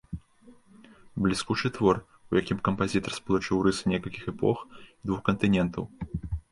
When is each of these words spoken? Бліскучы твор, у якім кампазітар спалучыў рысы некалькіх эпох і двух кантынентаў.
Бліскучы 1.25 1.67
твор, 1.75 1.95
у 2.31 2.39
якім 2.41 2.65
кампазітар 2.71 3.11
спалучыў 3.19 3.63
рысы 3.69 3.83
некалькіх 3.95 4.23
эпох 4.35 4.57
і 4.79 4.79
двух 5.05 5.27
кантынентаў. 5.31 5.83